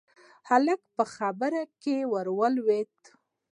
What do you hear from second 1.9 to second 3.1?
ور ولوېد: